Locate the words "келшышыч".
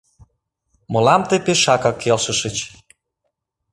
2.01-2.57